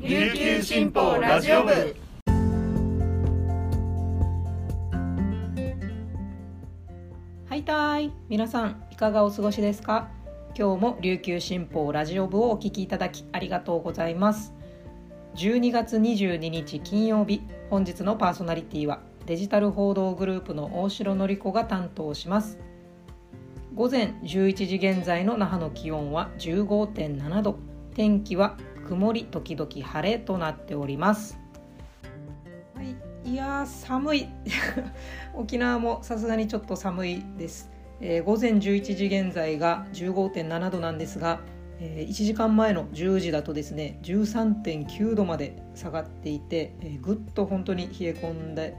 [0.00, 1.72] 琉球新報ラジオ部。
[7.48, 8.12] はいたい。
[8.28, 10.08] 皆さんいかがお過ごしですか？
[10.56, 14.54] 今日も琉球新報ラジオ部をお聞きいただきありがとうございます。
[15.34, 22.60] 12月22日金曜日本日のパーソナリティはデジタル報道グループの大城典子が担当します。
[23.74, 27.58] 午前11時現在の那覇の気温は15.7度。
[27.94, 28.56] 天気は
[28.88, 31.38] 曇り時々晴れとなっております。
[32.74, 34.26] はい、いやー寒い。
[35.36, 37.70] 沖縄もさすがにちょっと寒いです、
[38.00, 41.40] えー午前11時現在が15.7度なんですが、
[41.80, 48.74] え1時間前の10時だとですね13.9度まで下がっていて、えーぐっと本当に冷え込んで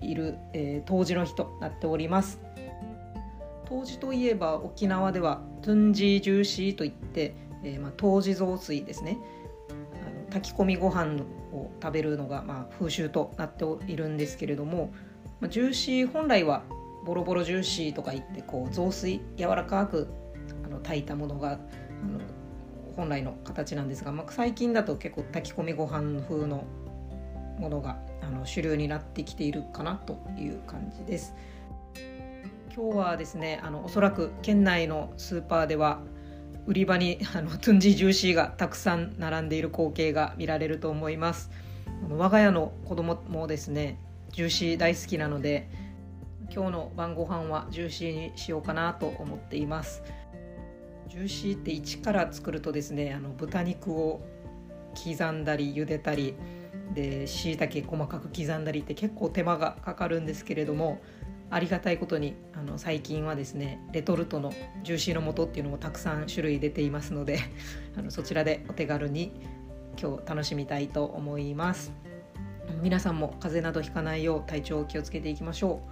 [0.00, 2.40] いる、えー冬至の日となっております。
[3.68, 9.18] 冬至といえば沖縄ではトゥンジージューシーといって、えーまあ、冬至雑炊ですね。
[10.34, 14.92] 炊き込みご飯を食べるのが、まあ、風習となっているんですけれども、
[15.40, 16.64] まあ、ジューシー本来は
[17.06, 20.08] ボロボロジューシーとか言ってこう雑炊柔らかく
[20.64, 22.18] あの炊いたものがあの
[22.96, 26.64] 本来の形なんですが、まあ、最近だと結構炊き込みご飯風の
[27.60, 31.34] ものがあの主流になってきているかなという感じです。
[32.74, 36.00] 今日はですねあのおそらく県内のスーパーでは
[36.66, 41.50] 売り場にあのトゥンジージューシーがたくさん並んでいる光景が見られると思います。
[42.04, 43.98] あの我が家の子供もですね
[44.32, 45.68] ジューシー大好きなので
[46.50, 50.02] 今日の晩ご飯はジューシーにしようかなと思っています。
[51.08, 54.20] ジューシーって一から作るとですねあの豚肉を
[54.94, 56.34] 刻んだり茹でたり
[56.94, 61.00] で椎茸細かく刻んだりって結構手間がかかるんですけれども
[61.50, 67.38] ありがたいことにあの最近はですねレトルトのジューシーの素っていうのもたくさん種類出ていますので
[67.96, 69.32] あのそちらでお手軽に
[70.00, 71.92] 今日楽しみたいと思います。
[72.82, 75.82] 皆さんも風邪などひかないよう体調を気をつけていきましょ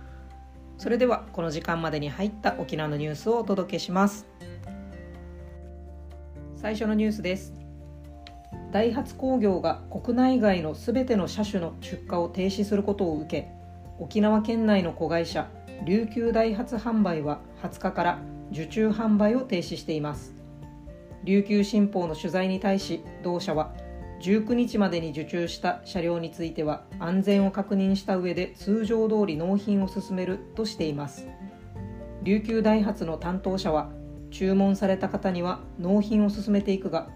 [0.79, 0.81] う。
[0.83, 4.27] それではこの時間までに入った沖縄のニュースをお届けします。
[6.57, 7.53] 最初のニュースです。
[8.73, 13.62] ダイハツ工業が国内外のすべての車種の出荷を停止することを受け
[14.03, 15.49] 沖縄県内の子会社
[15.85, 18.19] 琉球ダイハツ販売は20日から
[18.51, 20.35] 受注販売を停止しています。
[21.23, 23.73] 琉球新報の取材に対し同社は
[24.21, 31.29] 19日までに受注した車両については安全を確認した上で通常通り納品を進めるとしています。
[32.25, 33.93] 琉球ダイハツの担当者は
[34.33, 37.09] 注文された方には納品を進めていくが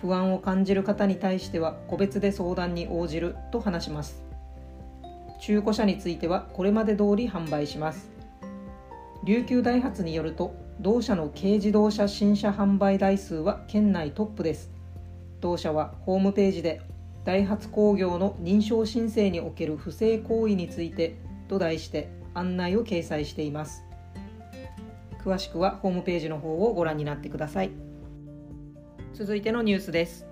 [0.00, 4.31] 不安を感じる方に対しては個別で相談に応じると話します。
[5.42, 8.12] 中古車についてはこれまで通り販売します。
[9.24, 14.70] 琉球ダイハツによると同社の軽自動車新車販売台数は県内トップです。
[15.40, 16.80] 同社はホームページで
[17.24, 21.16] ダイハツ工業の認証申請における不正行為について
[21.48, 23.82] と題して案内を掲載しています。
[25.24, 27.72] 詳しくはホームページの方をご覧になってください。
[29.12, 30.24] 続いてのニュースです。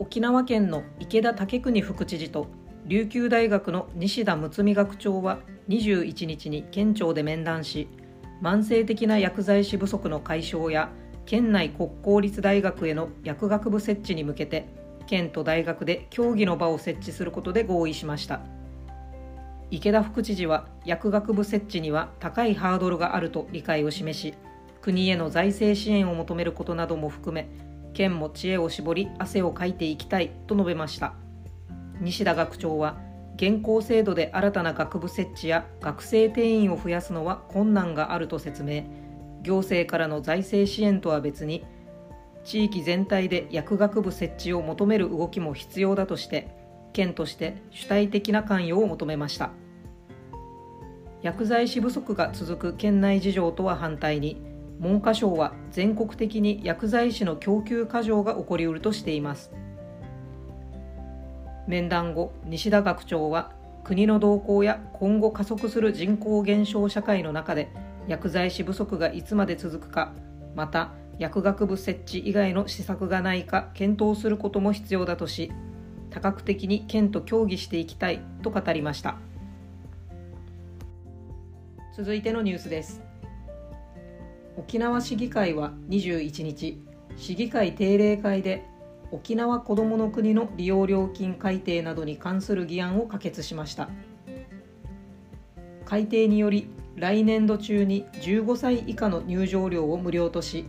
[0.00, 2.48] 沖縄県の池田武邦副知事と
[2.90, 7.86] 琉球大学の西田睦美学長は21日に県庁で面談し
[8.42, 10.90] 慢性的な薬剤師不足の解消や
[11.24, 14.66] 県内国公立大学への薬学部設置に向けて
[15.06, 18.40] 県と大学で協議の場を設置することで合意しました。
[19.70, 24.34] 池田副知事は薬学部設置には高いハードルがあると理解を示し
[24.80, 27.48] 国への財政支援を求めることなども含め
[27.92, 31.19] 県も知恵を絞り汗をかいていきたいと述べました。
[32.00, 32.98] 西田学長は
[33.36, 38.84] 現行制度で新たな学部設置や学生定員を増やすのは困難があると説明。
[39.42, 41.64] 行政からの財政支援とは別に
[42.44, 46.48] 地域全体で薬学部設置を求める動きも必要だとして
[46.92, 49.50] 県として主体的な関与を求めました。
[51.22, 54.40] 薬剤師不足が続く県内事情とは反対に
[54.78, 59.52] 文科省は全国的に薬剤師の供給過剰が起こりうるとしています。
[61.66, 63.52] 面談後西田学長は
[63.84, 67.70] 国の動向や今後加速する人口減少社会の中で
[68.08, 70.12] 薬剤師不足がいつまで続くか
[70.54, 75.52] また薬学部設置以外の施策がないか検討することも必要だとし
[76.10, 79.16] 多角的に県と協議していきたいと語りました。
[81.96, 83.02] 続いてのニュースです。
[84.56, 86.80] 沖縄市議会は21日
[87.16, 88.64] 市議会定例会で
[89.12, 93.88] 沖縄こどもの国の利用料金改定などに関する議案を可決しました。
[95.84, 100.66] 改定により来年度中に15歳以下の入場料を無料とし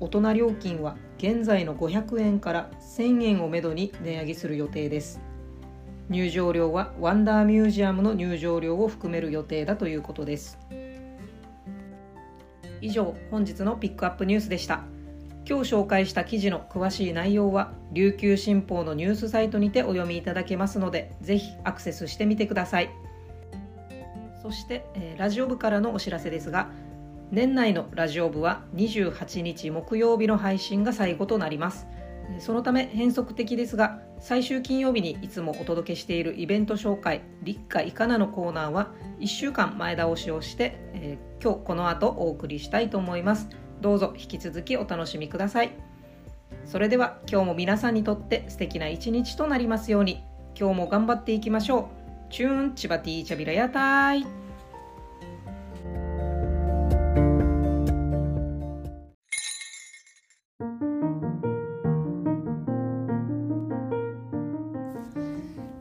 [0.00, 5.20] 大人料金は現在の500円から1000円をめどに値上げする予定です。
[6.08, 10.58] 入場料はワンダーミュージアムの入場料を含める予定だということです。
[12.80, 14.84] 以上本日のピックアップニュースでした。
[15.48, 22.90] 今日紹介した記事の詳しい内容は琉球新報のニュースサイトにてお読みいただけますのでぜひアクセスしてみてください。
[24.42, 26.68] そして、えー、ラジオ部からのお知らせですが
[27.30, 31.86] 年内のラジオ部は28日木曜日の配信が最後となります。
[32.40, 43.48] そのため変則的ですが最終金曜日にいつもお届けしているイベント紹介「立夏いかな」のコーナーは1週間前倒しをして、えー、今日この後お送りしたいと思います。
[43.80, 45.72] どうぞ引き続きお楽しみください。
[46.64, 50.24] それでは今日も皆さんにとって素敵な一日となりますように。
[50.58, 51.88] 今日も頑張っていきましょ
[52.28, 52.32] う。
[52.32, 54.26] チューンチバティーチャビラヤタイ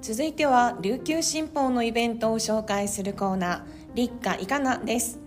[0.08, 5.27] 続いては琉球新報のイベントを紹介するコーナー立夏いかなです。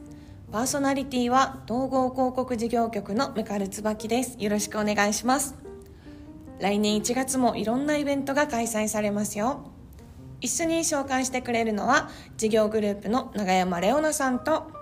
[0.52, 4.37] パーソナリティは統合広告事業局のメカル椿です。
[4.41, 5.55] よろしくお願いします。
[6.58, 9.70] 来年1月もいろんなイベントが開催されますよ。
[10.41, 14.73] 一緒に紹介してくれるのは事業グループの永山レオナさんと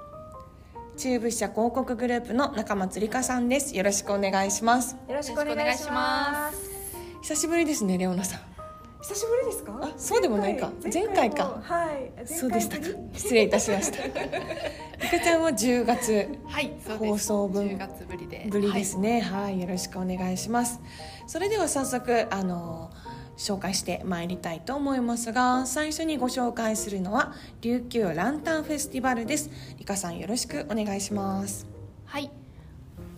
[0.97, 3.77] 中部社広告グループの中松理香さんです。
[3.77, 4.97] よろしくお願いします。
[5.07, 6.79] よろしくお願いします。
[7.21, 8.58] 久しぶりですねレオナさん
[9.01, 9.79] 久しぶりですか？
[9.83, 10.71] あそうでもないか。
[10.93, 11.61] 前回か。
[11.63, 12.27] はい。
[12.27, 12.79] そうでした。
[12.79, 12.85] か
[13.15, 14.03] 失礼いたしました。
[14.05, 16.29] りかちゃんは10月。
[16.47, 17.67] はい放送分。
[17.69, 18.47] 10月ぶりで。
[18.51, 20.81] ぶりですね、はい、はい、よろしくお願いします。
[21.27, 22.91] それでは早速あの
[23.37, 29.49] 紹介してまいりたいと思いますが最初にご紹介するのは琉球ランタンフェスティバルです。
[29.79, 31.67] りかさんよろしくお願いします。
[32.05, 32.31] はい。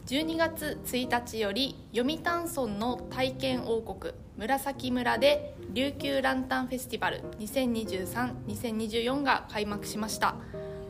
[0.06, 10.34] 12月1日より読谷村の体験王国紫村で琉球ランタンフェスティバル2023-2024が開幕しました。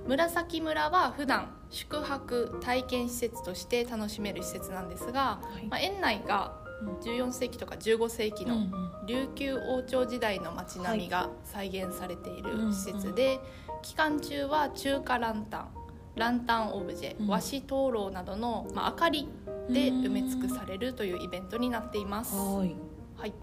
[0.07, 6.61] 紫村は普段宿泊体験施設として楽しめる施設なんですが、はい、まあ、園内が
[7.03, 8.69] 14世紀とか15世紀の
[9.09, 13.41] 琉球王朝時代の街並みが再現されている施設で、
[13.83, 15.69] 期間中は中華ランタン
[16.15, 19.29] ランタンオブジェ、和紙灯籠などの、まあ、明かり
[19.69, 22.37] で埋め尽くされるというイベントになっています。
[22.37, 22.75] はい、
[23.21, 23.35] はい。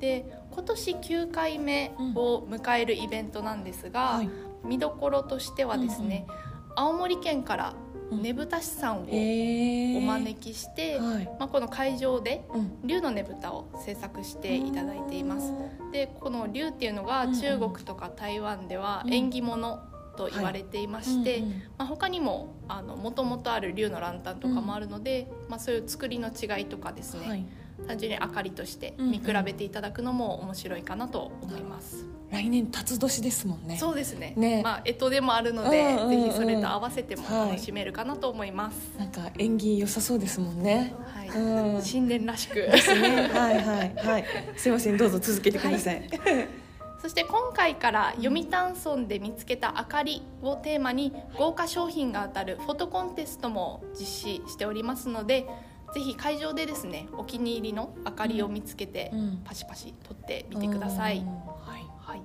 [0.00, 4.16] で今年9回目を迎えるイベントなんですが、うん。
[4.16, 4.30] はい、
[4.64, 6.38] 見どころとしてはですね、うんうん、
[6.76, 7.74] 青森県から
[8.10, 12.42] ねぶた師さんをお招きして、はい、まあ、この会場で
[12.82, 15.52] 竜のねぶたを制作していただいています。
[15.92, 19.82] でこの竜っていうのが中国とか台湾では縁起物
[20.16, 21.40] と言われていまして、はい。
[21.40, 22.54] うんうん、まあ、他にも
[23.02, 27.46] もともとある竜のランタンとかもあるので、うん、まあ、そういう作りの違いとかですね、はい、
[27.86, 32.04] 単純に明かりとして見比べていただくのも面白いかなと思います。
[32.04, 33.76] うん、来年辰年ですもんね。
[33.78, 34.34] そうですね。
[34.36, 38.98] ねまあ干支でもあるので、うんうんうん、ぜひそれと合わせても楽しめるかなと思います。
[38.98, 40.94] はい、なんか縁起良さそうですもんね。
[41.14, 41.28] はい。
[41.28, 42.54] うん、新年らしく。
[42.54, 43.28] ですね。
[43.28, 44.24] はいはいはい。
[44.56, 45.96] すいませんどうぞ続けてください。
[45.96, 46.68] はい
[47.00, 55.46] そして今回から読谷村で見つけた明かりをテーマに豪華商品が当たるフォトコンテストも実施しておりますので
[55.94, 59.12] ぜひ会場でですねお気に入りの明かりを見つけて
[59.44, 61.18] パシパシ撮ってみてください、
[61.64, 61.84] はい。
[62.00, 62.22] はい、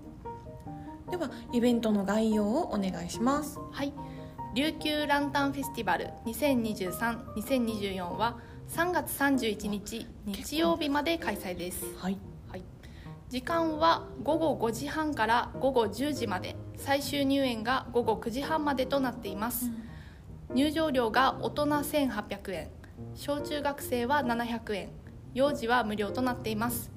[1.12, 3.60] ではイベントの概要をお願いします。
[3.72, 3.94] はい。
[4.54, 8.38] 琉球ランタンフェスティバル2023-2024は
[8.70, 12.18] 3月31日日曜日まで開催です、はい。
[13.30, 16.56] 時間は午後5時半から午後10時まで。
[16.78, 19.72] 最終入園が午後9時半までとなっています、
[20.50, 22.70] うん、入場料が大人1800円
[23.16, 24.90] 小中学生は700円
[25.34, 26.92] 幼児は無料となっています。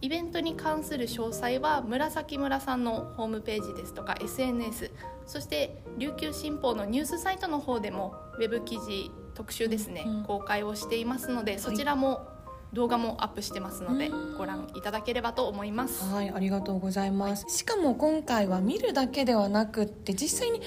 [0.00, 4.92] イベントに関する詳細は紫村さんのホームページですとか SNS
[5.26, 12.28] そして琉球新報のニュースサイトの方でもウェブ記事特集ですね、うん、公開をしていますのでそちらも
[12.72, 16.04] 動画もアップしてますのでご覧いただければと思います。
[16.04, 20.60] はいありがとうございます、はい、しかも今回は見るだけではなくって実際に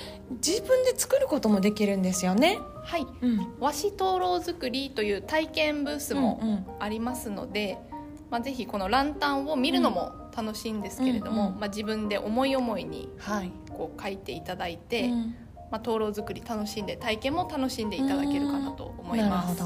[0.45, 13.09] 自分で作ることもできるんですよねはい、うん、和紙灯籠作りという体験ブースもありますので、うんうん、まあ、ぜひこのランタンを見るのも楽しいんですけれども、うんうん、まあ、自分で思い思いに
[13.69, 15.35] こう書いていただいて、うん。
[15.71, 19.63] まあ、灯籠作り楽しんで体験も楽しんでいただけるかなと思います。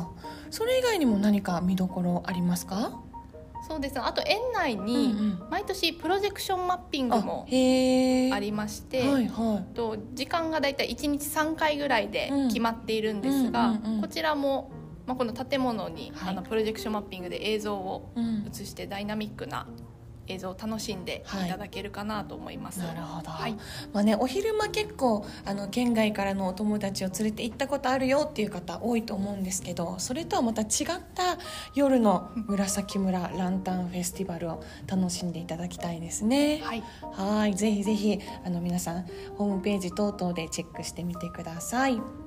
[0.52, 3.02] それ以外にも何か見どころありますか？
[3.68, 3.96] そうです。
[3.96, 5.16] ねあと園内に
[5.50, 14.72] 毎年プロジェクションマッピングもありまして、はいはい、と時間がだいたい1日3回ぐらいで決まっているんですが、こちらも
[15.06, 16.34] まあ、この建物に、はい。
[16.34, 18.48] あのプロジェクションマッピングで映像をうん。
[18.48, 19.68] 映してダイナミックな
[20.28, 21.50] 映像を楽しんでい。
[21.50, 22.80] ただけるかなと思います。
[22.80, 23.56] なるほど、はい、
[23.94, 30.68] まあね、お昼間結構あの県外からのお友達を連れて行ったことあるよっていう方多いと思うんですけどそれとはまた違っ
[31.14, 31.38] た
[31.74, 36.62] 夜の紫村ランタンフェスティバルを楽しんでいただきたいですね。
[36.64, 37.56] はい、はい。
[37.56, 39.06] ぜひぜひあの皆さん
[39.38, 42.25] ホームページ等々でチェックしてみてください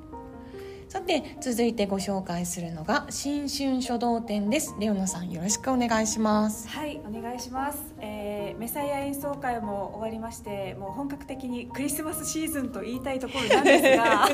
[0.88, 4.74] さて続いてご紹介するのが新春書道展です。
[4.80, 6.66] レオナさんよろしくお願いします。
[6.66, 14.28] はい、お願いします、えーメサイア演奏会も終わりましてもう本格的にクリスマスシーズンと言いたいところなんですが。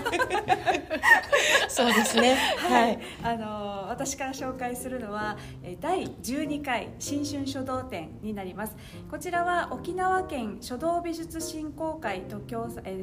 [1.68, 2.36] そうですね。
[2.56, 8.74] はい、あのー私から紹介するのはえー第12回新春書道展になります。
[9.08, 12.40] こちらは沖縄県書道美術振興会と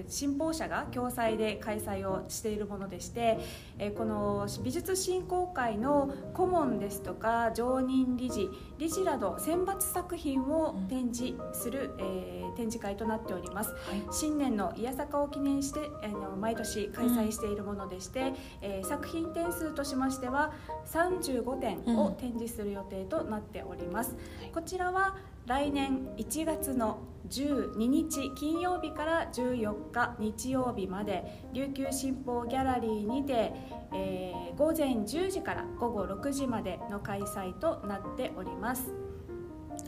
[0.07, 3.39] 新報社が共催で開催をしているものでして、
[3.79, 13.74] えーこの美術振興会の顧問ですとか常任理事理事など選抜作品を展示する、えー展示会となっております、
[14.12, 20.51] 新年のいやさかを記念してあの毎年開催しているものでして、えー作品点数としましては
[20.88, 24.15] 35点を展示する予定となっております、
[24.53, 33.53] こちらは来年1月の12日金曜日から14日日曜日まで琉球新報ギャラリーにて、
[33.93, 38.93] えー午前10時から午後6時までの開催となっております。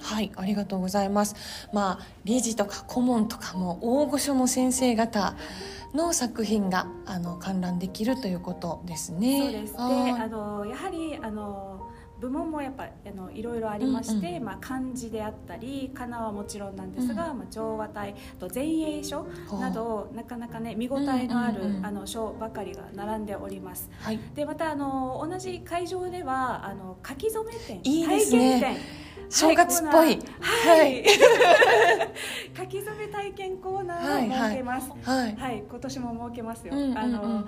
[0.01, 1.35] はいありがとうございます。
[1.71, 5.35] まあ理事とか顧問とかも大御所の先生方
[5.93, 9.39] の作品があの観覧できるということですね。
[9.41, 9.73] そうです。
[9.73, 11.73] ではいあのやはりあの
[12.19, 19.27] 部門もやっぱあのいろいろありまして、うんまあ、漢字であったり仮名はもちろんなんですが、まあ、調和体あと前衛書
[19.59, 23.89] などなかなかね見応えのある、うんうんうんあの書ばかりが並んでおります。
[24.00, 24.19] はい。
[24.35, 28.62] でまたあの同じ会場ではあの書き初め店いいですね。
[28.62, 28.81] 体験
[29.30, 30.20] 正月っぽい。
[30.39, 31.03] はい、
[32.58, 35.36] 書き初め体験コーナーを設けます、はい。
[35.36, 36.74] はい、今年も設けますよ。
[36.96, 37.46] あの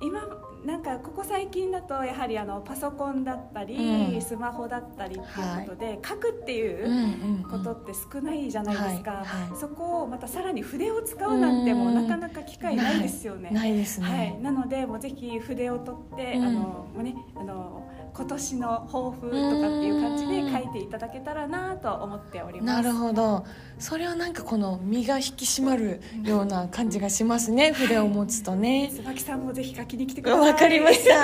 [0.00, 0.22] 今
[0.64, 4.20] なんかここ最近だとやはりあのパソコンだったり、うん。
[4.20, 9.24] スマホだったりっていうことで、書くっていうことって少ないじゃないですか、
[9.58, 11.94] そこをまたさらに筆を使うなんてもううん。
[11.94, 13.50] なかなか機会ないですよね。
[13.50, 16.44] ないですね、はい、なのでもうぜひ筆を取って、うん。
[16.44, 17.87] あのもうねあの
[18.18, 22.82] 今年の抱負とかっていう感じで書いていただけたらなと思っております。
[22.82, 23.46] なるほど
[23.78, 30.52] それはなんかこの身が引き締まるような感じがしますね筆を持つとね椿さんもぜひ書きに来てください。
[30.52, 31.14] わかりました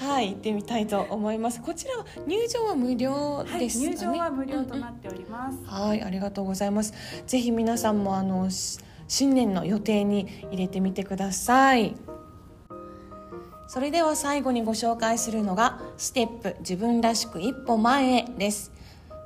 [0.06, 5.58] はい行ってみたいと思いますこちらは入場は無料はい、ですかね、入場は無料となっております。
[5.66, 6.94] はい、ありがとうございます。
[7.26, 11.94] ぜひ皆さんもあのし新年の予定に入れてみてください。
[13.72, 18.72] それでは最後にご紹介するのがステップ自分らしく一歩前へです。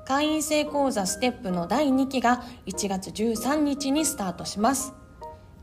[0.04, 4.92] 会員制講座ステップの第2期が1月13日にスタートします。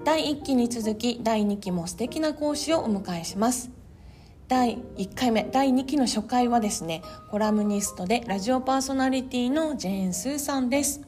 [0.03, 3.69] 第1期に続き第2期も素敵な講師をお迎えします。
[4.47, 11.01] 第1回目第2期の初回はですねコラムニストでラジオパーソナリティのジェーン・スーさんです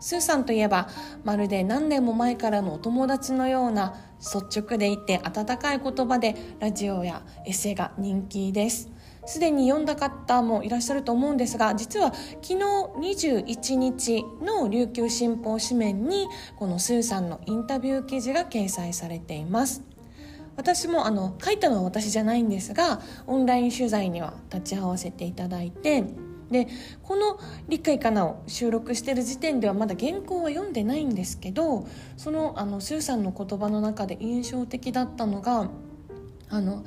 [0.00, 0.88] スーさんといえば
[1.24, 8.90] まるで何年も前からのお友達のような率直でいて温かい言葉でラジオやエッセイが人気です。
[9.26, 19.82] すでに読んだ方もいらっしゃると思うんですが実は昨日21日の琉球新報紙面にこのスーさんのインタビュー記事が掲載されています。
[20.56, 26.04] 私もあの書いたのは私じゃないんですがオンライン取材には立ち会わせていただいて
[26.50, 26.68] で
[27.02, 27.38] この
[27.68, 31.86] 「理解かな」を収録してる時点ではまだ原稿は読んでないんですけど
[32.16, 35.68] そのあのスーさんの言葉の中で印象的だったのが
[36.48, 36.84] あの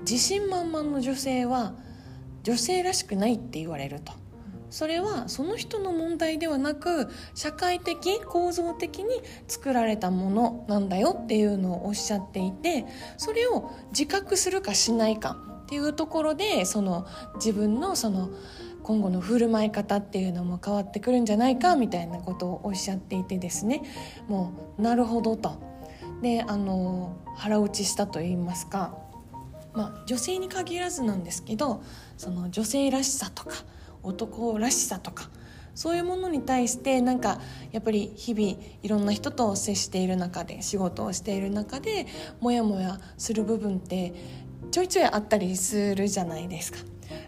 [0.00, 1.74] 自信満々の女性は
[2.42, 4.12] 女性らしくないって言われると。
[4.72, 12.86] それはその人の問題ではなく社会的構造的に作られたものなんだよっていうのをおっしゃっていて
[13.18, 18.30] それを自覚するかしないかっていうところでその自分のその
[18.82, 23.82] 今後の振る舞い方っていうのも変わってくるんじゃないかみたいなことをおっしゃっていてですね。
[24.28, 25.72] もうなるほどと。
[26.22, 28.96] であの腹落ちしたと言いますか、
[29.74, 31.82] まあ、女性に限らずなんですけど
[32.16, 33.56] その女性らしさとか
[34.02, 35.30] 男らしさとか
[35.74, 37.40] そういうものに対してなんか
[37.72, 42.06] やっぱり日々いろんな人と接している中で仕事をしている中で
[42.40, 44.12] モヤモヤする部分って
[44.72, 46.78] ちょいちょいあったりするじゃないですか。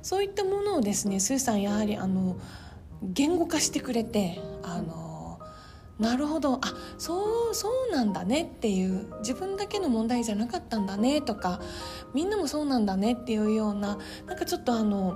[0.03, 2.37] そういったものをですねスーさんやはりあの
[3.03, 5.39] 言語化してくれてあの
[5.99, 6.61] なるほどあ
[6.99, 11.61] そうそうなんだねっていう自分だけの問題じゃなかったんだねとか
[12.15, 15.15] みんなもそうなんだねっていうようななんかちょっとあの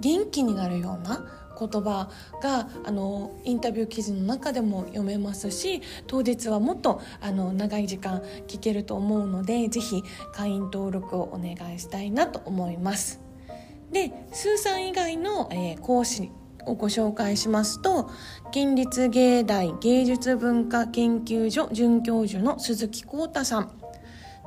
[0.00, 2.10] 元気になるような言葉
[2.42, 13.20] があのインタビュー記事の中でも読めますし当日はもっとあの長い時間聞けると思うのでぜひ会員登録をお願いしたいなと思います。
[13.92, 16.30] でスーさん以外の、えー、講師
[16.66, 18.10] をご紹介しますと
[18.50, 23.70] 県立芸大芸術文化研究所准教授の鈴木浩太さん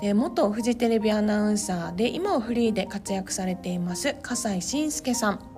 [0.02, 5.49] で元フジテレビアナウンサーで今はフリーで活躍されています笠井信介さん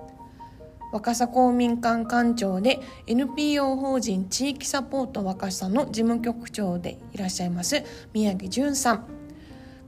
[0.92, 7.82] 若狭公民館館長で NPO 法人地域サポート若狭の事務局長でいらっしゃいます
[8.12, 9.06] 宮城淳さん。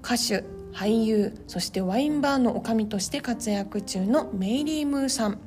[0.03, 5.39] 歌手俳優そしてワインバーの女将として活躍中のメイリー・ムーさん。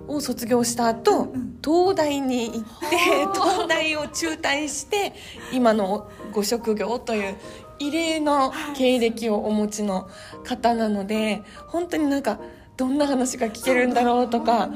[0.07, 2.97] を卒業した後、うん、東大に行って
[3.35, 5.15] 東大を中退して
[5.53, 7.37] 今のご職業という
[7.81, 10.09] 異例の経歴をお持ちの
[10.45, 12.39] 方なので本当になんか
[12.77, 14.71] どんな話が聞けるんだろうとか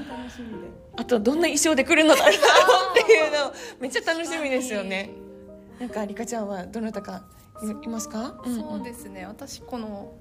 [0.96, 5.10] あとどんな衣装で来るのだろうっていうのめっちゃ楽しみですよね。
[5.78, 7.24] なんかリカちゃんはどなたか
[7.82, 8.40] いますか？
[8.44, 9.26] そうですね。
[9.26, 10.12] 私この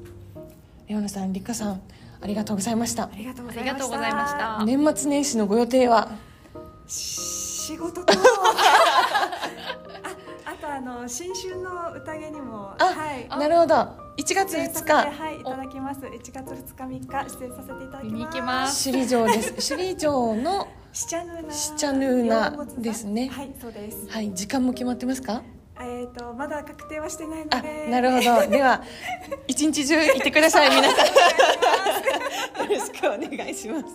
[0.88, 1.80] レオナさん、リカさん
[2.20, 3.04] ありがとうございました。
[3.04, 3.64] ありがとうござい
[4.12, 4.64] ました。
[4.64, 6.10] 年末年始のご予定は？
[6.86, 8.16] 仕事とあ
[10.46, 13.28] あとあの新春の宴にもはい。
[13.28, 13.74] なるほど。
[14.16, 14.92] 1月2日。
[14.94, 16.00] はいいただきます。
[16.00, 18.90] 1月2日3日出演させていただきます。
[18.90, 19.52] 首里城です。
[19.74, 23.28] 首里城のシチャヌーナシチャヌーナですね。
[23.28, 24.08] はいそうです。
[24.08, 25.42] はい時間も決まってますか？
[26.38, 27.88] まだ確定はしてないので。
[27.90, 28.48] なるほど。
[28.48, 28.80] では
[29.48, 31.06] 一日中いてください皆さん。
[31.06, 33.86] よろしくお願いします。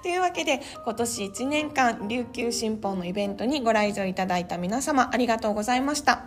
[0.00, 6.22] というわけで今年1年間琉球新報のイベントにご来場いただいた皆様ありがとうございました。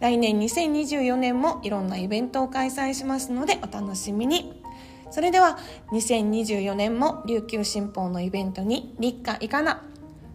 [0.00, 4.62] 来年2024年もいろんなイベントを開催しますのでお楽しみに。
[5.10, 5.58] それでは
[5.92, 9.82] 2024年も琉球新報のイベントに立夏いかな。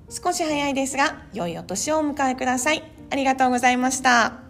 [0.07, 4.44] 少し早いですが良いお年をお迎えくださいありがとうございました。